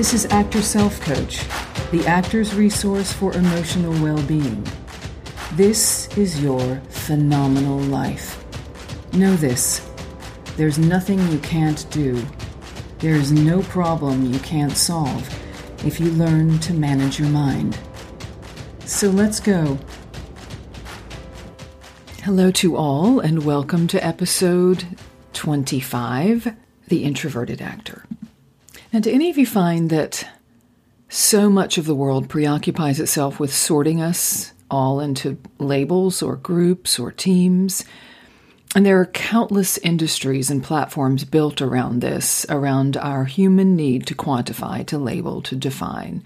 This 0.00 0.14
is 0.14 0.24
Actor 0.32 0.62
Self 0.62 0.98
Coach, 1.02 1.46
the 1.90 2.02
actor's 2.06 2.54
resource 2.54 3.12
for 3.12 3.34
emotional 3.34 3.92
well 4.02 4.22
being. 4.22 4.66
This 5.52 6.08
is 6.16 6.42
your 6.42 6.76
phenomenal 6.88 7.78
life. 7.80 8.42
Know 9.12 9.36
this 9.36 9.86
there's 10.56 10.78
nothing 10.78 11.20
you 11.30 11.38
can't 11.40 11.84
do, 11.90 12.26
there 13.00 13.14
is 13.14 13.30
no 13.30 13.60
problem 13.64 14.32
you 14.32 14.38
can't 14.38 14.72
solve 14.72 15.28
if 15.84 16.00
you 16.00 16.10
learn 16.12 16.58
to 16.60 16.72
manage 16.72 17.20
your 17.20 17.28
mind. 17.28 17.78
So 18.86 19.10
let's 19.10 19.38
go. 19.38 19.78
Hello 22.22 22.50
to 22.52 22.74
all, 22.74 23.20
and 23.20 23.44
welcome 23.44 23.86
to 23.88 24.02
episode 24.02 24.96
25 25.34 26.56
The 26.88 27.04
Introverted 27.04 27.60
Actor. 27.60 28.06
Now, 28.92 28.98
do 28.98 29.10
any 29.10 29.30
of 29.30 29.38
you 29.38 29.46
find 29.46 29.88
that 29.90 30.28
so 31.08 31.48
much 31.48 31.78
of 31.78 31.86
the 31.86 31.94
world 31.94 32.28
preoccupies 32.28 32.98
itself 32.98 33.38
with 33.38 33.54
sorting 33.54 34.00
us 34.00 34.52
all 34.68 34.98
into 34.98 35.38
labels 35.58 36.22
or 36.22 36.34
groups 36.34 36.98
or 36.98 37.12
teams? 37.12 37.84
And 38.74 38.84
there 38.84 39.00
are 39.00 39.06
countless 39.06 39.78
industries 39.78 40.50
and 40.50 40.62
platforms 40.62 41.24
built 41.24 41.62
around 41.62 42.00
this, 42.00 42.44
around 42.48 42.96
our 42.96 43.24
human 43.26 43.76
need 43.76 44.06
to 44.08 44.14
quantify, 44.14 44.84
to 44.88 44.98
label, 44.98 45.40
to 45.42 45.54
define. 45.54 46.24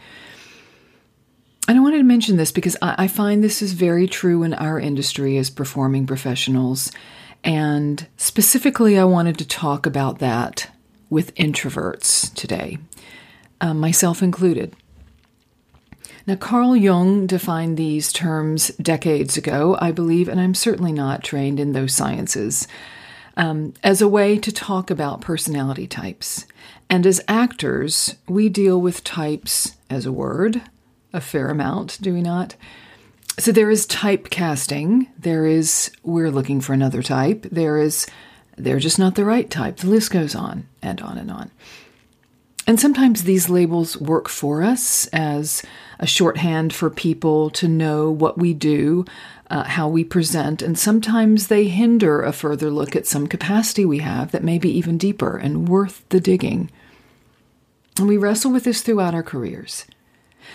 And 1.69 1.79
I 1.79 1.81
wanted 1.83 1.99
to 1.99 2.05
mention 2.05 2.37
this 2.37 2.53
because 2.53 2.77
I, 2.81 3.05
I 3.05 3.09
find 3.09 3.43
this 3.43 3.61
is 3.61 3.73
very 3.73 4.07
true 4.07 4.43
in 4.43 4.55
our 4.55 4.81
industry 4.81 5.37
as 5.37 5.51
performing 5.51 6.07
professionals. 6.07 6.91
And 7.43 8.07
specifically, 8.17 8.99
I 8.99 9.05
wanted 9.05 9.39
to 9.39 9.47
talk 9.47 9.85
about 9.85 10.19
that 10.21 10.71
with 11.15 11.35
introverts 11.37 12.35
today, 12.35 12.77
um, 13.61 13.79
myself 13.79 14.23
included. 14.23 14.75
Now, 16.27 16.35
Carl 16.35 16.75
Jung 16.75 17.27
defined 17.27 17.77
these 17.77 18.13
terms 18.13 18.69
decades 18.77 19.37
ago, 19.37 19.77
I 19.81 19.93
believe, 19.93 20.29
and 20.29 20.41
I'm 20.41 20.55
certainly 20.55 20.93
not 20.93 21.23
trained 21.23 21.61
in 21.61 21.73
those 21.73 21.95
sciences, 21.95 22.67
um, 23.37 23.75
as 23.83 24.03
a 24.03 24.09
way 24.09 24.39
to 24.39 24.51
talk 24.51 24.91
about 24.91 25.21
personality 25.21 25.87
types. 25.87 26.47
And 26.91 27.07
as 27.07 27.23
actors, 27.29 28.17
we 28.29 28.49
deal 28.49 28.81
with 28.81 29.05
types 29.05 29.77
as 29.89 30.07
a 30.07 30.13
word, 30.13 30.63
a 31.13 31.21
fair 31.21 31.49
amount, 31.49 31.99
do 32.01 32.13
we 32.13 32.23
not? 32.23 32.57
So 33.39 33.53
there 33.53 33.71
is 33.71 33.87
typecasting. 33.87 35.09
There 35.19 35.47
is, 35.47 35.91
we're 36.03 36.31
looking 36.31 36.61
for 36.61 36.73
another 36.73 37.03
type. 37.03 37.47
There 37.51 37.79
is, 37.79 38.07
they're 38.57 38.79
just 38.79 38.99
not 38.99 39.15
the 39.15 39.25
right 39.25 39.49
type. 39.51 39.79
The 39.79 39.89
list 39.89 40.11
goes 40.11 40.35
on 40.35 40.69
and 40.83 41.01
on 41.01 41.19
and 41.19 41.31
on. 41.31 41.51
And 42.67 42.81
sometimes 42.81 43.25
these 43.25 43.51
labels 43.51 43.97
work 43.99 44.29
for 44.29 44.63
us 44.63 45.07
as 45.09 45.63
a 45.99 46.07
shorthand 46.07 46.73
for 46.73 46.89
people 46.89 47.51
to 47.51 47.69
know 47.69 48.11
what 48.11 48.39
we 48.39 48.55
do, 48.55 49.05
uh, 49.51 49.65
how 49.65 49.89
we 49.89 50.03
present, 50.03 50.63
and 50.63 50.79
sometimes 50.79 51.49
they 51.49 51.69
hinder 51.69 52.23
a 52.23 52.33
further 52.33 52.71
look 52.71 52.97
at 52.97 53.07
some 53.07 53.27
capacity 53.27 53.85
we 53.85 53.99
have 53.99 54.33
that 54.33 54.43
may 54.43 54.59
be 54.59 54.71
even 54.71 54.97
deeper 54.97 55.37
and 55.37 55.69
worth 55.69 56.09
the 56.09 56.21
digging. 56.21 56.71
And 57.99 58.09
we 58.09 58.17
wrestle 58.17 58.51
with 58.51 58.65
this 58.65 58.81
throughout 58.81 59.15
our 59.15 59.23
careers. 59.23 59.85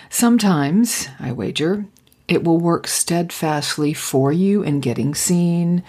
Sometimes, 0.10 1.08
I 1.20 1.32
wager, 1.32 1.86
it 2.28 2.44
will 2.44 2.58
work 2.58 2.88
steadfastly 2.88 3.94
for 3.94 4.32
you 4.32 4.64
in 4.64 4.80
getting 4.80 5.14
seen, 5.14 5.84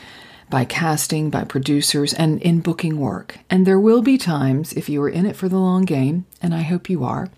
by 0.50 0.64
casting, 0.64 1.30
by 1.30 1.44
producers, 1.44 2.12
and 2.12 2.42
in 2.42 2.60
booking 2.60 2.98
work. 2.98 3.38
And 3.48 3.66
there 3.66 3.80
will 3.80 4.02
be 4.02 4.18
times, 4.18 4.72
if 4.72 4.88
you 4.88 5.00
are 5.02 5.08
in 5.08 5.24
it 5.24 5.36
for 5.36 5.48
the 5.48 5.58
long 5.58 5.84
game, 5.84 6.26
and 6.42 6.54
I 6.54 6.62
hope 6.62 6.90
you 6.90 7.04
are, 7.04 7.30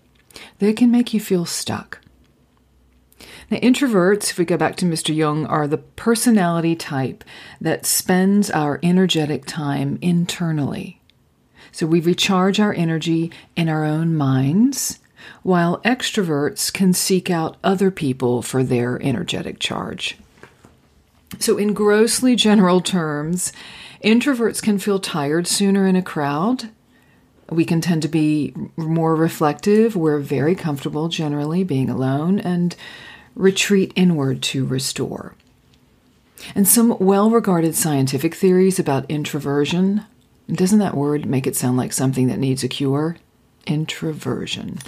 that 0.59 0.75
can 0.77 0.91
make 0.91 1.13
you 1.13 1.19
feel 1.19 1.45
stuck. 1.45 1.99
Now, 3.49 3.59
introverts, 3.59 4.31
if 4.31 4.37
we 4.37 4.45
go 4.45 4.57
back 4.57 4.75
to 4.77 4.85
Mr. 4.85 5.13
Jung, 5.15 5.45
are 5.45 5.67
the 5.67 5.77
personality 5.77 6.75
type 6.75 7.23
that 7.61 7.85
spends 7.85 8.49
our 8.49 8.79
energetic 8.81 9.45
time 9.45 9.99
internally. 10.01 11.01
So 11.71 11.85
we 11.85 11.99
recharge 11.99 12.59
our 12.59 12.73
energy 12.73 13.31
in 13.55 13.69
our 13.69 13.83
own 13.85 14.15
minds, 14.15 14.99
while 15.41 15.81
extroverts 15.81 16.71
can 16.71 16.93
seek 16.93 17.29
out 17.29 17.57
other 17.63 17.91
people 17.91 18.41
for 18.41 18.63
their 18.63 19.01
energetic 19.01 19.59
charge. 19.59 20.17
So, 21.43 21.57
in 21.57 21.73
grossly 21.73 22.37
general 22.37 22.79
terms, 22.79 23.51
introverts 24.01 24.63
can 24.63 24.79
feel 24.79 24.97
tired 24.97 25.45
sooner 25.45 25.85
in 25.85 25.97
a 25.97 26.01
crowd. 26.01 26.69
We 27.49 27.65
can 27.65 27.81
tend 27.81 28.01
to 28.03 28.07
be 28.07 28.53
more 28.77 29.13
reflective. 29.13 29.93
We're 29.93 30.19
very 30.19 30.55
comfortable 30.55 31.09
generally 31.09 31.65
being 31.65 31.89
alone 31.89 32.39
and 32.39 32.73
retreat 33.35 33.91
inward 33.97 34.41
to 34.43 34.65
restore. 34.65 35.35
And 36.55 36.65
some 36.65 36.95
well 36.97 37.29
regarded 37.29 37.75
scientific 37.75 38.35
theories 38.35 38.79
about 38.79 39.11
introversion 39.11 40.05
doesn't 40.49 40.79
that 40.79 40.95
word 40.95 41.25
make 41.25 41.45
it 41.45 41.57
sound 41.57 41.75
like 41.75 41.91
something 41.91 42.27
that 42.27 42.39
needs 42.39 42.63
a 42.63 42.69
cure? 42.69 43.17
Introversion 43.67 44.79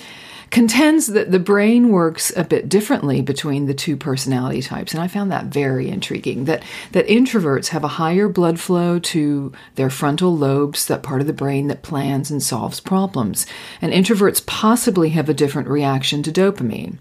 contends 0.56 1.08
that 1.08 1.34
the 1.34 1.38
brain 1.38 1.90
works 1.90 2.32
a 2.38 2.44
bit 2.46 2.70
differently 2.70 3.22
between 3.22 3.66
the 3.66 3.74
two 3.74 3.98
personality 3.98 4.62
types 4.62 4.94
and 4.94 5.04
i 5.04 5.08
found 5.08 5.30
that 5.30 5.48
very 5.48 5.90
intriguing 5.90 6.46
that 6.46 6.64
that 6.94 7.06
introverts 7.08 7.68
have 7.68 7.84
a 7.84 7.90
higher 8.00 8.30
blood 8.30 8.58
flow 8.58 8.98
to 8.98 9.52
their 9.76 9.90
frontal 9.90 10.34
lobes 10.34 10.86
that 10.86 11.04
part 11.04 11.20
of 11.20 11.28
the 11.28 11.34
brain 11.34 11.68
that 11.68 11.84
plans 11.84 12.32
and 12.32 12.42
solves 12.42 12.80
problems 12.80 13.46
and 13.82 13.92
introverts 13.92 14.46
possibly 14.46 15.10
have 15.10 15.28
a 15.28 15.34
different 15.34 15.68
reaction 15.68 16.24
to 16.24 16.32
dopamine 16.32 16.96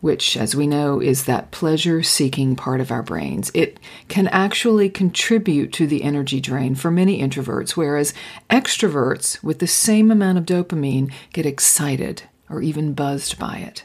which, 0.00 0.36
as 0.36 0.54
we 0.54 0.64
know, 0.64 1.00
is 1.00 1.24
that 1.24 1.50
pleasure 1.50 2.04
seeking 2.04 2.54
part 2.54 2.80
of 2.80 2.92
our 2.92 3.02
brains. 3.02 3.50
It 3.52 3.80
can 4.06 4.28
actually 4.28 4.88
contribute 4.88 5.72
to 5.72 5.88
the 5.88 6.04
energy 6.04 6.40
drain 6.40 6.76
for 6.76 6.88
many 6.88 7.20
introverts, 7.20 7.70
whereas 7.70 8.14
extroverts 8.48 9.42
with 9.42 9.58
the 9.58 9.66
same 9.66 10.12
amount 10.12 10.38
of 10.38 10.46
dopamine 10.46 11.12
get 11.32 11.46
excited 11.46 12.22
or 12.50 12.62
even 12.62 12.94
buzzed 12.94 13.38
by 13.38 13.58
it. 13.58 13.84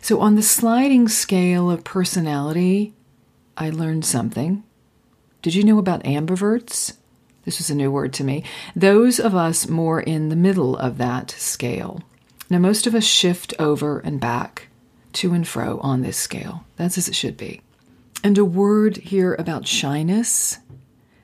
So, 0.00 0.20
on 0.20 0.36
the 0.36 0.42
sliding 0.42 1.08
scale 1.08 1.70
of 1.70 1.84
personality, 1.84 2.94
I 3.56 3.70
learned 3.70 4.04
something. 4.04 4.62
Did 5.42 5.54
you 5.54 5.64
know 5.64 5.78
about 5.78 6.04
ambiverts? 6.04 6.94
This 7.44 7.58
was 7.58 7.70
a 7.70 7.74
new 7.74 7.90
word 7.90 8.12
to 8.14 8.24
me. 8.24 8.44
Those 8.76 9.18
of 9.18 9.34
us 9.34 9.68
more 9.68 10.00
in 10.00 10.28
the 10.28 10.36
middle 10.36 10.76
of 10.76 10.98
that 10.98 11.32
scale. 11.32 12.02
Now, 12.48 12.58
most 12.58 12.86
of 12.86 12.94
us 12.94 13.04
shift 13.04 13.54
over 13.58 13.98
and 14.00 14.20
back, 14.20 14.68
to 15.14 15.34
and 15.34 15.46
fro 15.46 15.78
on 15.80 16.02
this 16.02 16.16
scale. 16.16 16.64
That's 16.76 16.96
as 16.96 17.08
it 17.08 17.14
should 17.14 17.36
be. 17.36 17.60
And 18.22 18.38
a 18.38 18.44
word 18.44 18.98
here 18.98 19.34
about 19.34 19.66
shyness. 19.66 20.58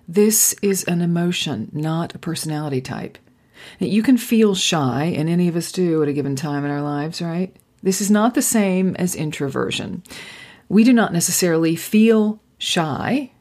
This 0.09 0.55
is 0.62 0.84
an 0.84 1.00
emotion, 1.00 1.71
not 1.72 2.15
a 2.15 2.19
personality 2.19 2.81
type. 2.81 3.19
You 3.79 4.03
can 4.03 4.17
feel 4.17 4.55
shy, 4.55 5.05
and 5.17 5.29
any 5.29 5.49
of 5.49 5.57
us 5.57 5.73
do 5.73 6.03
at 6.03 6.09
a 6.09 6.13
given 6.13 6.37
time 6.37 6.65
in 6.65 6.71
our 6.71 6.83
lives, 6.83 7.23
right? 7.23 7.55
This 7.83 8.01
is 8.01 8.11
not 8.11 8.35
the 8.35 8.43
same 8.43 8.97
as 8.97 9.15
introversion. 9.15 10.03
We 10.69 10.85
do 10.85 10.93
not 10.93 11.13
necessarily 11.13 11.77
feel 11.77 12.41
shy. 12.59 13.33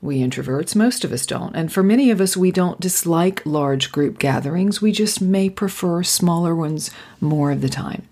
We 0.00 0.18
introverts, 0.18 0.74
most 0.74 1.04
of 1.04 1.12
us 1.12 1.26
don't. 1.26 1.54
And 1.54 1.72
for 1.72 1.82
many 1.82 2.10
of 2.10 2.20
us, 2.20 2.36
we 2.36 2.50
don't 2.50 2.80
dislike 2.80 3.44
large 3.46 3.92
group 3.92 4.18
gatherings. 4.18 4.82
We 4.82 4.90
just 4.90 5.20
may 5.20 5.48
prefer 5.48 6.02
smaller 6.02 6.56
ones 6.56 6.90
more 7.20 7.52
of 7.52 7.60
the 7.60 7.68
time. 7.68 8.08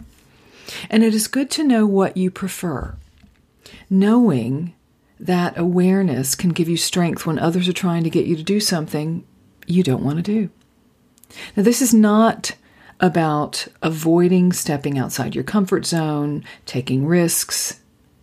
And 0.89 1.03
it 1.03 1.15
is 1.15 1.27
good 1.27 1.51
to 1.53 1.65
know 1.65 1.87
what 1.87 2.17
you 2.17 2.31
prefer. 2.31 2.95
Knowing 3.89 4.75
that 5.19 5.59
awareness 5.59 6.35
can 6.35 6.51
give 6.51 6.69
you 6.69 6.77
strength 6.77 7.27
when 7.27 7.39
others 7.39 7.69
are 7.69 7.73
trying 7.73 8.05
to 8.05 8.11
get 8.11 8.27
you 8.27 8.37
to 8.37 8.43
do 8.43 8.61
something 8.61 9.25
you 9.67 9.83
don't 9.83 10.05
want 10.05 10.17
to 10.17 10.23
do. 10.23 10.51
Now, 11.57 11.63
this 11.63 11.83
is 11.83 11.95
not 11.95 12.53
about 13.01 13.67
avoiding 13.83 14.53
stepping 14.53 14.99
outside 14.99 15.35
your 15.35 15.45
comfort 15.45 15.87
zone, 15.87 16.45
taking 16.67 17.07
risks, 17.07 17.81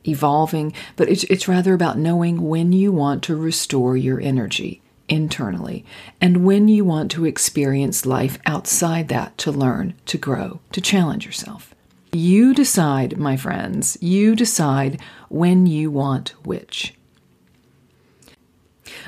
evolving, 0.08 0.74
but 0.96 1.10
it's, 1.10 1.24
it's 1.26 1.48
rather 1.48 1.74
about 1.74 1.98
knowing 1.98 2.48
when 2.48 2.72
you 2.72 2.92
want 2.92 3.24
to 3.24 3.36
restore 3.36 3.98
your 3.98 4.22
energy 4.22 4.82
internally 5.10 5.86
and 6.20 6.46
when 6.46 6.68
you 6.68 6.84
want 6.84 7.10
to 7.12 7.26
experience 7.26 8.06
life 8.06 8.38
outside 8.46 9.08
that 9.08 9.38
to 9.38 9.52
learn, 9.52 9.94
to 10.06 10.18
grow, 10.18 10.60
to 10.72 10.82
challenge 10.82 11.26
yourself. 11.26 11.74
You 12.12 12.54
decide, 12.54 13.18
my 13.18 13.38
friends, 13.38 13.98
you 14.02 14.36
decide 14.36 15.00
when 15.30 15.66
you 15.66 15.92
want 15.92 16.30
which. 16.46 16.94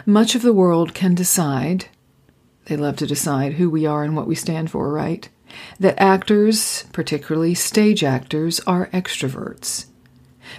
Much 0.06 0.36
of 0.36 0.42
the 0.42 0.54
world 0.54 0.94
can 0.94 1.16
decide 1.16 1.88
they 2.70 2.78
love 2.78 2.96
to 2.98 3.08
decide 3.08 3.54
who 3.54 3.70
we 3.70 3.86
are 3.86 4.04
and 4.04 4.16
what 4.16 4.28
we 4.28 4.36
stand 4.36 4.72
for, 4.72 4.94
right? 4.94 5.28
That 5.80 6.00
actors, 6.00 6.86
particularly 6.94 7.56
stage 7.56 8.04
actors, 8.04 8.60
are 8.62 8.88
extroverts. 8.88 9.88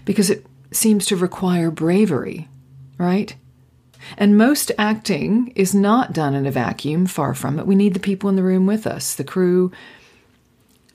Because 0.04 0.28
it 0.28 0.44
seems 0.72 1.06
to 1.06 1.16
require 1.16 1.70
bravery, 1.70 2.48
right? 2.98 3.34
And 4.18 4.36
most 4.36 4.72
acting 4.76 5.52
is 5.54 5.74
not 5.74 6.12
done 6.12 6.34
in 6.34 6.46
a 6.46 6.50
vacuum, 6.50 7.06
far 7.06 7.34
from 7.34 7.58
it. 7.58 7.66
We 7.66 7.74
need 7.74 7.94
the 7.94 8.00
people 8.00 8.28
in 8.28 8.36
the 8.36 8.42
room 8.42 8.66
with 8.66 8.86
us, 8.86 9.14
the 9.14 9.24
crew, 9.24 9.70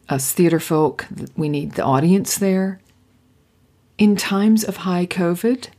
us 0.10 0.32
theater 0.32 0.60
folk, 0.60 1.08
we 1.36 1.50
need 1.50 1.74
the 1.74 1.84
audience 1.84 2.38
there. 2.38 2.80
In 3.98 4.16
times 4.18 4.64
of 4.64 4.78
high 4.78 5.06
COVID, 5.06 5.70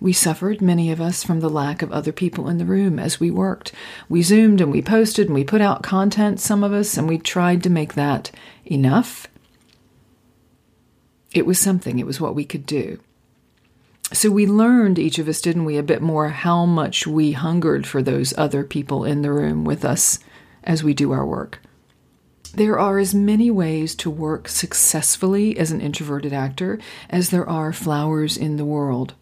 we 0.00 0.12
suffered, 0.14 0.62
many 0.62 0.90
of 0.90 1.00
us, 1.00 1.22
from 1.22 1.40
the 1.40 1.50
lack 1.50 1.82
of 1.82 1.92
other 1.92 2.12
people 2.12 2.48
in 2.48 2.56
the 2.56 2.64
room 2.64 2.98
as 2.98 3.20
we 3.20 3.30
worked. 3.30 3.72
We 4.08 4.22
zoomed 4.22 4.60
and 4.60 4.72
we 4.72 4.80
posted 4.80 5.26
and 5.26 5.34
we 5.34 5.44
put 5.44 5.60
out 5.60 5.82
content, 5.82 6.40
some 6.40 6.64
of 6.64 6.72
us, 6.72 6.96
and 6.96 7.06
we 7.06 7.18
tried 7.18 7.62
to 7.64 7.70
make 7.70 7.94
that 7.94 8.30
enough. 8.64 9.26
It 11.32 11.44
was 11.44 11.58
something, 11.58 11.98
it 11.98 12.06
was 12.06 12.20
what 12.20 12.34
we 12.34 12.44
could 12.44 12.64
do. 12.64 12.98
So 14.12 14.30
we 14.30 14.46
learned, 14.46 14.98
each 14.98 15.18
of 15.18 15.28
us, 15.28 15.40
didn't 15.40 15.66
we, 15.66 15.76
a 15.76 15.82
bit 15.82 16.02
more 16.02 16.30
how 16.30 16.64
much 16.64 17.06
we 17.06 17.32
hungered 17.32 17.86
for 17.86 18.02
those 18.02 18.36
other 18.36 18.64
people 18.64 19.04
in 19.04 19.22
the 19.22 19.30
room 19.30 19.64
with 19.64 19.84
us 19.84 20.18
as 20.64 20.82
we 20.82 20.94
do 20.94 21.12
our 21.12 21.24
work. 21.24 21.60
There 22.54 22.78
are 22.78 22.98
as 22.98 23.14
many 23.14 23.50
ways 23.50 23.94
to 23.96 24.10
work 24.10 24.48
successfully 24.48 25.56
as 25.56 25.70
an 25.70 25.80
introverted 25.80 26.32
actor 26.32 26.80
as 27.08 27.30
there 27.30 27.48
are 27.48 27.72
flowers 27.72 28.36
in 28.36 28.56
the 28.56 28.64
world. 28.64 29.14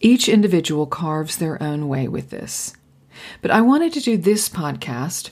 Each 0.00 0.28
individual 0.28 0.86
carves 0.86 1.36
their 1.36 1.62
own 1.62 1.88
way 1.88 2.08
with 2.08 2.30
this. 2.30 2.74
But 3.42 3.50
I 3.50 3.60
wanted 3.60 3.92
to 3.94 4.00
do 4.00 4.16
this 4.16 4.48
podcast, 4.48 5.30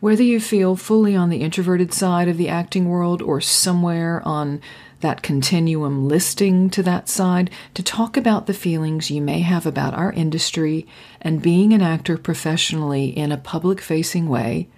whether 0.00 0.24
you 0.24 0.40
feel 0.40 0.74
fully 0.74 1.14
on 1.14 1.30
the 1.30 1.42
introverted 1.42 1.94
side 1.94 2.28
of 2.28 2.36
the 2.36 2.48
acting 2.48 2.88
world 2.88 3.22
or 3.22 3.40
somewhere 3.40 4.20
on 4.24 4.60
that 5.00 5.22
continuum 5.22 6.08
listing 6.08 6.70
to 6.70 6.82
that 6.82 7.08
side, 7.08 7.50
to 7.74 7.82
talk 7.82 8.16
about 8.16 8.46
the 8.46 8.54
feelings 8.54 9.10
you 9.10 9.20
may 9.20 9.40
have 9.40 9.66
about 9.66 9.94
our 9.94 10.12
industry 10.12 10.86
and 11.20 11.42
being 11.42 11.72
an 11.72 11.82
actor 11.82 12.16
professionally 12.16 13.06
in 13.06 13.32
a 13.32 13.36
public 13.36 13.80
facing 13.80 14.28
way 14.28 14.68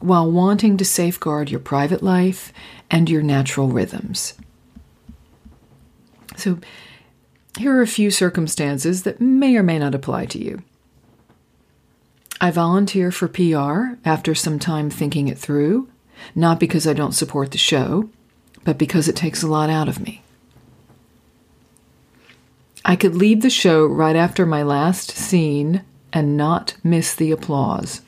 while 0.00 0.30
wanting 0.30 0.76
to 0.78 0.84
safeguard 0.84 1.50
your 1.50 1.60
private 1.60 2.02
life 2.02 2.52
and 2.90 3.10
your 3.10 3.22
natural 3.22 3.68
rhythms. 3.68 4.34
So, 6.36 6.58
here 7.58 7.76
are 7.76 7.82
a 7.82 7.86
few 7.86 8.10
circumstances 8.10 9.02
that 9.02 9.20
may 9.20 9.56
or 9.56 9.62
may 9.62 9.78
not 9.78 9.94
apply 9.94 10.26
to 10.26 10.38
you. 10.38 10.62
I 12.40 12.50
volunteer 12.50 13.10
for 13.10 13.28
PR 13.28 13.98
after 14.08 14.34
some 14.34 14.58
time 14.58 14.88
thinking 14.88 15.28
it 15.28 15.38
through, 15.38 15.88
not 16.34 16.60
because 16.60 16.86
I 16.86 16.92
don't 16.92 17.12
support 17.12 17.50
the 17.50 17.58
show, 17.58 18.08
but 18.64 18.78
because 18.78 19.08
it 19.08 19.16
takes 19.16 19.42
a 19.42 19.48
lot 19.48 19.68
out 19.68 19.88
of 19.88 20.00
me. 20.00 20.22
I 22.84 22.96
could 22.96 23.14
leave 23.14 23.42
the 23.42 23.50
show 23.50 23.84
right 23.84 24.16
after 24.16 24.46
my 24.46 24.62
last 24.62 25.10
scene 25.10 25.82
and 26.12 26.36
not 26.36 26.76
miss 26.82 27.14
the 27.14 27.30
applause. 27.30 28.00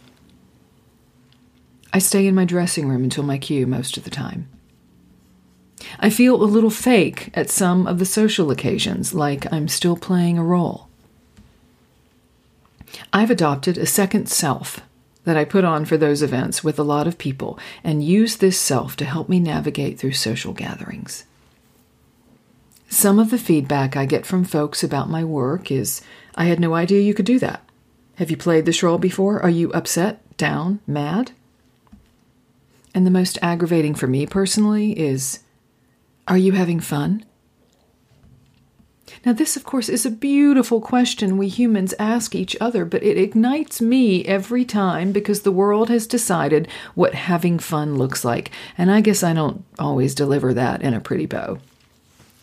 I 1.93 1.99
stay 1.99 2.27
in 2.27 2.35
my 2.35 2.47
dressing 2.47 2.89
room 2.89 3.05
until 3.05 3.23
my 3.23 3.37
cue 3.37 3.67
most 3.67 3.99
of 3.99 4.05
the 4.05 4.11
time. 4.11 4.49
I 5.99 6.11
feel 6.11 6.43
a 6.43 6.44
little 6.44 6.70
fake 6.70 7.31
at 7.34 7.50
some 7.50 7.87
of 7.87 7.99
the 7.99 8.05
social 8.05 8.50
occasions, 8.50 9.14
like 9.14 9.50
I'm 9.52 9.69
still 9.69 9.96
playing 9.96 10.38
a 10.38 10.44
role. 10.44 10.88
I've 13.12 13.31
adopted 13.31 13.79
a 13.79 13.87
second 13.87 14.29
self 14.29 14.81
that 15.25 15.37
I 15.37 15.44
put 15.44 15.64
on 15.64 15.84
for 15.84 15.96
those 15.96 16.23
events 16.23 16.64
with 16.64 16.79
a 16.79 16.84
lot 16.84 17.06
of 17.06 17.19
people 17.19 17.58
and 17.84 18.05
use 18.05 18.37
this 18.37 18.58
self 18.58 18.96
to 18.96 19.05
help 19.05 19.29
me 19.29 19.38
navigate 19.38 19.99
through 19.99 20.12
social 20.12 20.52
gatherings. 20.52 21.25
Some 22.88 23.19
of 23.19 23.31
the 23.31 23.38
feedback 23.38 23.96
I 23.96 24.05
get 24.05 24.26
from 24.26 24.44
folks 24.44 24.82
about 24.82 25.08
my 25.08 25.25
work 25.25 25.70
is 25.70 26.02
I 26.34 26.44
had 26.44 26.61
no 26.61 26.75
idea 26.75 27.00
you 27.00 27.14
could 27.14 27.26
do 27.26 27.38
that. 27.38 27.62
Have 28.17 28.31
you 28.31 28.37
played 28.37 28.67
this 28.67 28.82
role 28.82 28.99
before? 28.99 29.40
Are 29.40 29.50
you 29.50 29.73
upset, 29.73 30.20
down, 30.37 30.81
mad? 30.87 31.32
And 32.94 33.06
the 33.06 33.11
most 33.11 33.38
aggravating 33.40 33.94
for 33.94 34.06
me 34.06 34.26
personally 34.26 34.99
is 34.99 35.38
Are 36.28 36.38
you 36.38 36.52
having 36.52 36.80
fun? 36.80 37.24
Now, 39.24 39.32
this, 39.32 39.56
of 39.56 39.64
course, 39.64 39.88
is 39.88 40.06
a 40.06 40.10
beautiful 40.10 40.80
question 40.80 41.36
we 41.36 41.48
humans 41.48 41.94
ask 41.98 42.34
each 42.34 42.56
other, 42.60 42.84
but 42.84 43.02
it 43.02 43.19
ignites 43.19 43.80
me 43.80 44.24
every 44.24 44.64
time 44.64 45.12
because 45.12 45.42
the 45.42 45.52
world 45.52 45.88
has 45.90 46.06
decided 46.06 46.69
what 46.94 47.14
having 47.14 47.58
fun 47.58 47.96
looks 47.96 48.24
like. 48.24 48.50
And 48.76 48.90
I 48.90 49.00
guess 49.00 49.22
I 49.22 49.32
don't 49.32 49.64
always 49.78 50.14
deliver 50.14 50.54
that 50.54 50.82
in 50.82 50.94
a 50.94 51.00
pretty 51.00 51.26
bow. 51.26 51.58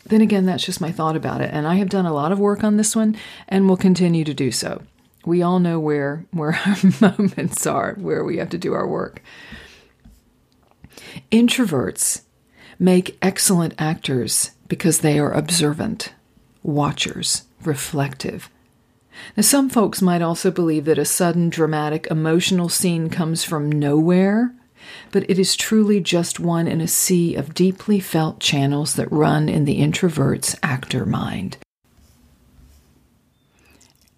Then 0.05 0.21
again, 0.21 0.45
that's 0.45 0.65
just 0.65 0.81
my 0.81 0.91
thought 0.91 1.15
about 1.15 1.41
it. 1.41 1.51
And 1.53 1.67
I 1.67 1.75
have 1.75 1.89
done 1.89 2.05
a 2.05 2.13
lot 2.13 2.31
of 2.31 2.39
work 2.39 2.63
on 2.63 2.77
this 2.77 2.95
one 2.95 3.15
and 3.47 3.67
will 3.67 3.77
continue 3.77 4.23
to 4.23 4.33
do 4.33 4.51
so. 4.51 4.81
We 5.25 5.41
all 5.41 5.59
know 5.59 5.79
where, 5.79 6.25
where 6.31 6.53
our 6.65 6.77
moments 7.17 7.67
are, 7.67 7.95
where 7.95 8.23
we 8.23 8.37
have 8.37 8.49
to 8.49 8.57
do 8.57 8.73
our 8.73 8.87
work. 8.87 9.21
Introverts 11.31 12.21
make 12.79 13.17
excellent 13.21 13.73
actors 13.77 14.51
because 14.69 14.99
they 14.99 15.19
are 15.19 15.33
observant, 15.33 16.13
watchers, 16.63 17.43
reflective. 17.63 18.49
Now, 19.35 19.41
some 19.41 19.69
folks 19.69 20.01
might 20.01 20.21
also 20.21 20.49
believe 20.49 20.85
that 20.85 20.97
a 20.97 21.05
sudden, 21.05 21.49
dramatic, 21.49 22.07
emotional 22.09 22.69
scene 22.69 23.09
comes 23.09 23.43
from 23.43 23.69
nowhere, 23.69 24.53
but 25.11 25.29
it 25.29 25.37
is 25.37 25.57
truly 25.57 25.99
just 25.99 26.39
one 26.39 26.67
in 26.67 26.79
a 26.79 26.87
sea 26.87 27.35
of 27.35 27.53
deeply 27.53 27.99
felt 27.99 28.39
channels 28.39 28.95
that 28.95 29.11
run 29.11 29.49
in 29.49 29.65
the 29.65 29.79
introvert's 29.79 30.55
actor 30.63 31.05
mind. 31.05 31.57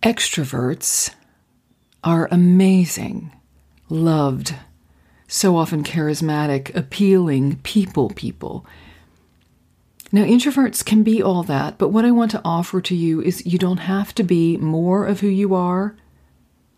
Extroverts 0.03 1.13
are 2.03 2.27
amazing, 2.31 3.31
loved, 3.89 4.55
so 5.31 5.56
often 5.56 5.81
charismatic, 5.81 6.75
appealing 6.75 7.56
people 7.63 8.10
people. 8.10 8.66
Now, 10.12 10.24
introverts 10.24 10.83
can 10.83 11.04
be 11.04 11.24
all 11.24 11.42
that, 11.44 11.78
but 11.78 11.88
what 11.88 12.04
I 12.04 12.12
want 12.12 12.31
to 12.31 12.42
offer 12.44 12.81
to 12.81 12.94
you 12.94 13.22
is 13.22 13.45
you 13.45 13.57
don't 13.57 13.78
have 13.78 14.13
to 14.16 14.24
be 14.24 14.57
more 14.57 15.06
of 15.06 15.22
who 15.22 15.30
you 15.30 15.56
are 15.56 15.95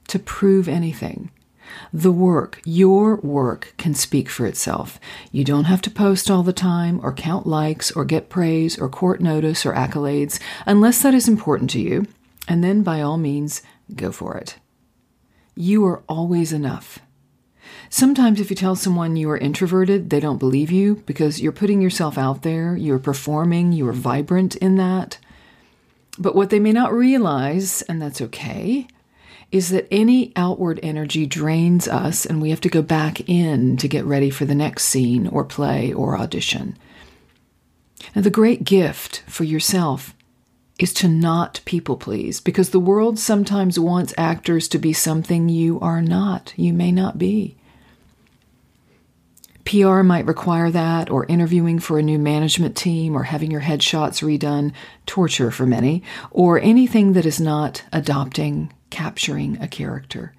to 0.07 0.19
prove 0.19 0.67
anything. 0.67 1.31
The 1.91 2.11
work, 2.11 2.61
your 2.63 3.15
work, 3.15 3.73
can 3.77 3.95
speak 3.95 4.29
for 4.29 4.45
itself. 4.45 4.99
You 5.31 5.43
don't 5.43 5.63
have 5.63 5.81
to 5.81 5.89
post 5.89 6.29
all 6.29 6.43
the 6.43 6.53
time, 6.53 6.99
or 7.01 7.11
count 7.11 7.47
likes, 7.47 7.91
or 7.91 8.05
get 8.05 8.29
praise, 8.29 8.77
or 8.77 8.87
court 8.87 9.19
notice, 9.19 9.65
or 9.65 9.73
accolades, 9.73 10.39
unless 10.67 11.01
that 11.01 11.15
is 11.15 11.27
important 11.27 11.71
to 11.71 11.79
you. 11.79 12.05
And 12.47 12.63
then, 12.63 12.83
by 12.83 13.01
all 13.01 13.17
means, 13.17 13.63
go 13.95 14.11
for 14.11 14.37
it. 14.37 14.57
You 15.55 15.83
are 15.87 16.03
always 16.07 16.53
enough. 16.53 16.99
Sometimes, 17.89 18.39
if 18.39 18.49
you 18.49 18.55
tell 18.55 18.75
someone 18.75 19.15
you 19.15 19.29
are 19.29 19.37
introverted, 19.37 20.09
they 20.09 20.19
don't 20.19 20.39
believe 20.39 20.71
you 20.71 21.03
because 21.05 21.41
you're 21.41 21.51
putting 21.51 21.81
yourself 21.81 22.17
out 22.17 22.41
there, 22.41 22.75
you're 22.75 22.99
performing, 22.99 23.71
you 23.71 23.87
are 23.87 23.93
vibrant 23.93 24.55
in 24.57 24.77
that. 24.77 25.17
But 26.17 26.35
what 26.35 26.49
they 26.49 26.59
may 26.59 26.71
not 26.71 26.93
realize, 26.93 27.81
and 27.83 28.01
that's 28.01 28.21
okay, 28.21 28.87
is 29.51 29.69
that 29.69 29.87
any 29.91 30.33
outward 30.35 30.79
energy 30.81 31.27
drains 31.27 31.87
us 31.87 32.25
and 32.25 32.41
we 32.41 32.49
have 32.49 32.61
to 32.61 32.69
go 32.69 32.81
back 32.81 33.29
in 33.29 33.77
to 33.77 33.87
get 33.87 34.05
ready 34.05 34.31
for 34.31 34.45
the 34.45 34.55
next 34.55 34.85
scene 34.85 35.27
or 35.27 35.43
play 35.43 35.93
or 35.93 36.17
audition. 36.17 36.77
Now, 38.15 38.23
the 38.23 38.31
great 38.31 38.63
gift 38.63 39.23
for 39.27 39.43
yourself 39.43 40.15
is 40.79 40.93
to 40.93 41.07
not 41.07 41.61
people 41.65 41.97
please 41.97 42.39
because 42.39 42.71
the 42.71 42.79
world 42.79 43.19
sometimes 43.19 43.79
wants 43.79 44.13
actors 44.17 44.67
to 44.69 44.77
be 44.77 44.93
something 44.93 45.49
you 45.49 45.79
are 45.79 46.01
not, 46.01 46.53
you 46.55 46.73
may 46.73 46.91
not 46.91 47.17
be. 47.17 47.55
PR 49.65 50.01
might 50.01 50.25
require 50.25 50.69
that, 50.71 51.09
or 51.09 51.25
interviewing 51.27 51.79
for 51.79 51.97
a 51.97 52.03
new 52.03 52.19
management 52.19 52.75
team, 52.75 53.15
or 53.15 53.23
having 53.23 53.49
your 53.49 53.61
headshots 53.61 54.21
redone, 54.21 54.73
torture 55.05 55.51
for 55.51 55.65
many, 55.65 56.03
or 56.31 56.59
anything 56.59 57.13
that 57.13 57.25
is 57.25 57.39
not 57.39 57.83
adopting, 57.93 58.73
capturing 58.89 59.61
a 59.61 59.67
character. 59.67 60.33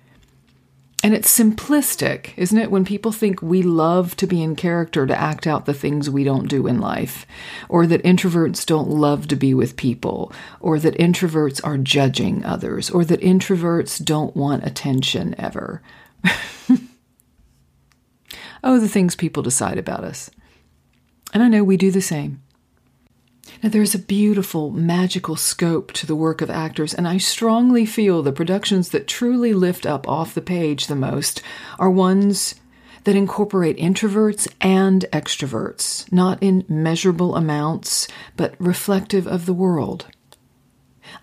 And 1.04 1.14
it's 1.14 1.38
simplistic, 1.38 2.30
isn't 2.38 2.58
it, 2.58 2.70
when 2.70 2.84
people 2.84 3.12
think 3.12 3.42
we 3.42 3.62
love 3.62 4.16
to 4.16 4.26
be 4.26 4.42
in 4.42 4.56
character 4.56 5.06
to 5.06 5.20
act 5.20 5.46
out 5.46 5.66
the 5.66 5.75
things 5.75 6.08
we 6.08 6.25
don't 6.25 6.49
do 6.49 6.66
in 6.66 6.80
life, 6.80 7.26
or 7.68 7.87
that 7.87 8.02
introverts 8.02 8.64
don't 8.64 8.88
love 8.88 9.28
to 9.28 9.37
be 9.37 9.52
with 9.52 9.76
people, 9.76 10.32
or 10.61 10.78
that 10.78 10.96
introverts 10.96 11.61
are 11.62 11.76
judging 11.76 12.42
others, 12.42 12.88
or 12.88 13.04
that 13.04 13.20
introverts 13.20 14.02
don't 14.02 14.34
want 14.34 14.66
attention 14.66 15.34
ever. 15.38 15.82
Oh, 18.66 18.80
the 18.80 18.88
things 18.88 19.14
people 19.14 19.42
decide 19.42 19.76
about 19.76 20.04
us. 20.04 20.30
And 21.34 21.42
I 21.42 21.49
know 21.49 21.62
we 21.62 21.76
do 21.76 21.90
the 21.90 22.00
same. 22.00 22.40
Now, 23.62 23.68
there's 23.68 23.94
a 23.94 23.98
beautiful, 23.98 24.70
magical 24.70 25.36
scope 25.36 25.92
to 25.92 26.06
the 26.06 26.16
work 26.16 26.40
of 26.40 26.50
actors, 26.50 26.92
and 26.94 27.08
I 27.08 27.18
strongly 27.18 27.86
feel 27.86 28.22
the 28.22 28.32
productions 28.32 28.90
that 28.90 29.06
truly 29.06 29.54
lift 29.54 29.86
up 29.86 30.08
off 30.08 30.34
the 30.34 30.42
page 30.42 30.86
the 30.86 30.94
most 30.94 31.42
are 31.78 31.90
ones 31.90 32.54
that 33.04 33.16
incorporate 33.16 33.76
introverts 33.76 34.48
and 34.60 35.04
extroverts, 35.12 36.10
not 36.12 36.42
in 36.42 36.64
measurable 36.68 37.36
amounts, 37.36 38.08
but 38.36 38.54
reflective 38.58 39.26
of 39.26 39.46
the 39.46 39.54
world. 39.54 40.06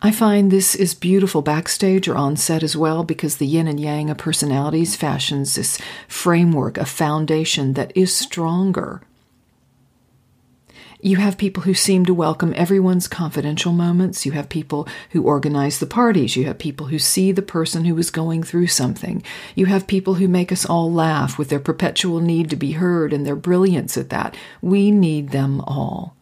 I 0.01 0.11
find 0.11 0.51
this 0.51 0.75
is 0.75 0.93
beautiful 0.93 1.41
backstage 1.41 2.07
or 2.07 2.15
on 2.15 2.37
set 2.37 2.63
as 2.63 2.77
well 2.77 3.03
because 3.03 3.37
the 3.37 3.47
yin 3.47 3.67
and 3.67 3.79
yang 3.79 4.09
of 4.09 4.17
personalities 4.17 4.95
fashions 4.95 5.55
this 5.55 5.79
framework, 6.07 6.77
a 6.77 6.85
foundation 6.85 7.73
that 7.73 7.95
is 7.95 8.15
stronger 8.15 9.01
you 11.01 11.17
have 11.17 11.37
people 11.37 11.63
who 11.63 11.73
seem 11.73 12.05
to 12.05 12.13
welcome 12.13 12.53
everyone's 12.55 13.07
confidential 13.07 13.73
moments. 13.73 14.25
You 14.25 14.33
have 14.33 14.49
people 14.49 14.87
who 15.11 15.23
organize 15.23 15.79
the 15.79 15.85
parties. 15.85 16.35
You 16.35 16.45
have 16.45 16.59
people 16.59 16.87
who 16.87 16.99
see 16.99 17.31
the 17.31 17.41
person 17.41 17.85
who 17.85 17.97
is 17.97 18.11
going 18.11 18.43
through 18.43 18.67
something. 18.67 19.23
You 19.55 19.65
have 19.65 19.87
people 19.87 20.15
who 20.15 20.27
make 20.27 20.51
us 20.51 20.65
all 20.65 20.91
laugh 20.91 21.37
with 21.37 21.49
their 21.49 21.59
perpetual 21.59 22.19
need 22.19 22.49
to 22.51 22.55
be 22.55 22.73
heard 22.73 23.13
and 23.13 23.25
their 23.25 23.35
brilliance 23.35 23.97
at 23.97 24.09
that. 24.09 24.35
We 24.61 24.91
need 24.91 25.29
them 25.29 25.61
all. 25.61 26.15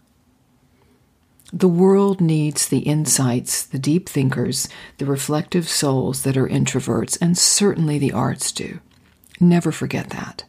The 1.52 1.68
world 1.68 2.22
needs 2.22 2.68
the 2.68 2.80
insights, 2.80 3.64
the 3.64 3.80
deep 3.80 4.08
thinkers, 4.08 4.70
the 4.98 5.06
reflective 5.06 5.68
souls 5.68 6.24
that 6.24 6.38
are 6.38 6.48
introverts, 6.48 7.18
and 7.20 7.38
certainly 7.38 7.98
the 7.98 8.12
arts 8.12 8.52
do. 8.52 8.80
Never 9.40 9.72
forget 9.72 10.12
that. 10.12 10.44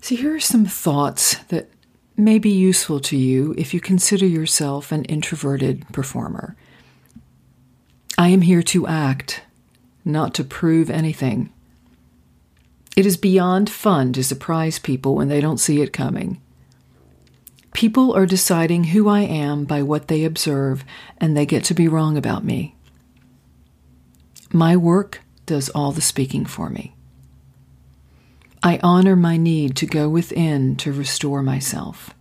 See, 0.00 0.16
here 0.16 0.34
are 0.34 0.40
some 0.40 0.64
thoughts 0.64 1.36
that 1.48 1.68
may 2.16 2.38
be 2.38 2.50
useful 2.50 3.00
to 3.00 3.16
you 3.16 3.54
if 3.56 3.72
you 3.72 3.80
consider 3.80 4.26
yourself 4.26 4.92
an 4.92 5.04
introverted 5.04 5.86
performer. 5.92 6.56
I 8.18 8.28
am 8.28 8.42
here 8.42 8.62
to 8.62 8.86
act, 8.86 9.42
not 10.04 10.34
to 10.34 10.44
prove 10.44 10.90
anything. 10.90 11.52
It 12.96 13.06
is 13.06 13.16
beyond 13.16 13.70
fun 13.70 14.12
to 14.12 14.22
surprise 14.22 14.78
people 14.78 15.14
when 15.14 15.28
they 15.28 15.40
don't 15.40 15.58
see 15.58 15.80
it 15.80 15.92
coming. 15.92 16.40
People 17.72 18.14
are 18.14 18.26
deciding 18.26 18.84
who 18.84 19.08
I 19.08 19.20
am 19.20 19.64
by 19.64 19.82
what 19.82 20.08
they 20.08 20.24
observe, 20.24 20.84
and 21.18 21.34
they 21.34 21.46
get 21.46 21.64
to 21.64 21.74
be 21.74 21.88
wrong 21.88 22.18
about 22.18 22.44
me. 22.44 22.76
My 24.52 24.76
work 24.76 25.22
does 25.46 25.70
all 25.70 25.92
the 25.92 26.02
speaking 26.02 26.44
for 26.44 26.68
me. 26.68 26.94
I 28.62 28.78
honor 28.82 29.16
my 29.16 29.36
need 29.36 29.76
to 29.76 29.86
go 29.86 30.08
within 30.08 30.76
to 30.76 30.92
restore 30.92 31.42
myself. 31.42 32.14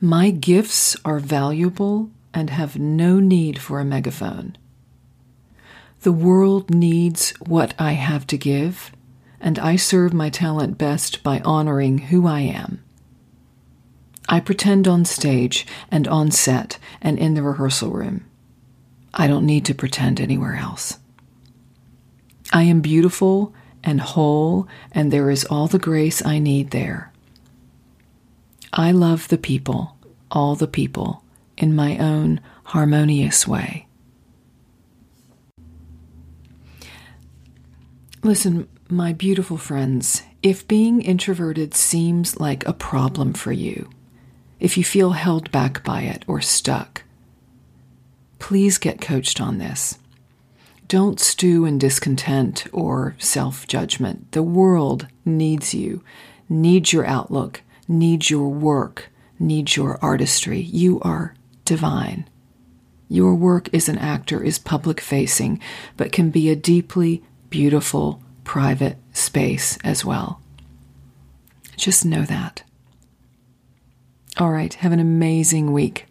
My 0.00 0.30
gifts 0.30 0.96
are 1.04 1.20
valuable 1.20 2.10
and 2.32 2.48
have 2.48 2.78
no 2.78 3.20
need 3.20 3.60
for 3.60 3.80
a 3.80 3.84
megaphone. 3.84 4.56
The 6.00 6.12
world 6.12 6.70
needs 6.70 7.30
what 7.46 7.74
I 7.78 7.92
have 7.92 8.26
to 8.28 8.38
give, 8.38 8.92
and 9.40 9.58
I 9.58 9.76
serve 9.76 10.14
my 10.14 10.30
talent 10.30 10.78
best 10.78 11.22
by 11.22 11.40
honoring 11.40 11.98
who 11.98 12.26
I 12.26 12.40
am. 12.40 12.82
I 14.28 14.40
pretend 14.40 14.88
on 14.88 15.04
stage 15.04 15.66
and 15.90 16.08
on 16.08 16.30
set 16.30 16.78
and 17.02 17.18
in 17.18 17.34
the 17.34 17.42
rehearsal 17.42 17.90
room. 17.90 18.24
I 19.12 19.26
don't 19.26 19.44
need 19.44 19.66
to 19.66 19.74
pretend 19.74 20.20
anywhere 20.20 20.56
else. 20.56 20.98
I 22.52 22.62
am 22.62 22.80
beautiful 22.80 23.54
and 23.84 24.00
whole, 24.00 24.68
and 24.92 25.12
there 25.12 25.30
is 25.30 25.44
all 25.44 25.66
the 25.66 25.78
grace 25.78 26.24
I 26.24 26.38
need 26.38 26.70
there. 26.70 27.12
I 28.72 28.92
love 28.92 29.28
the 29.28 29.38
people, 29.38 29.96
all 30.30 30.54
the 30.54 30.66
people, 30.66 31.22
in 31.58 31.74
my 31.74 31.98
own 31.98 32.40
harmonious 32.64 33.46
way. 33.46 33.86
Listen, 38.22 38.68
my 38.88 39.12
beautiful 39.12 39.56
friends, 39.56 40.22
if 40.42 40.66
being 40.68 41.02
introverted 41.02 41.74
seems 41.74 42.38
like 42.38 42.66
a 42.66 42.72
problem 42.72 43.32
for 43.32 43.52
you, 43.52 43.90
if 44.60 44.76
you 44.76 44.84
feel 44.84 45.10
held 45.10 45.50
back 45.50 45.82
by 45.82 46.02
it 46.02 46.24
or 46.28 46.40
stuck, 46.40 47.02
please 48.38 48.78
get 48.78 49.00
coached 49.00 49.40
on 49.40 49.58
this. 49.58 49.98
Don't 50.92 51.18
stew 51.18 51.64
in 51.64 51.78
discontent 51.78 52.66
or 52.70 53.16
self 53.18 53.66
judgment. 53.66 54.30
The 54.32 54.42
world 54.42 55.06
needs 55.24 55.72
you, 55.72 56.04
needs 56.50 56.92
your 56.92 57.06
outlook, 57.06 57.62
needs 57.88 58.28
your 58.28 58.50
work, 58.50 59.08
needs 59.38 59.74
your 59.74 59.98
artistry. 60.02 60.60
You 60.60 61.00
are 61.00 61.34
divine. 61.64 62.28
Your 63.08 63.34
work 63.34 63.72
as 63.72 63.88
an 63.88 63.96
actor 63.96 64.42
is 64.42 64.58
public 64.58 65.00
facing, 65.00 65.62
but 65.96 66.12
can 66.12 66.28
be 66.28 66.50
a 66.50 66.54
deeply 66.54 67.22
beautiful 67.48 68.22
private 68.44 68.98
space 69.14 69.78
as 69.82 70.04
well. 70.04 70.42
Just 71.74 72.04
know 72.04 72.26
that. 72.26 72.64
All 74.36 74.50
right, 74.50 74.74
have 74.74 74.92
an 74.92 75.00
amazing 75.00 75.72
week. 75.72 76.04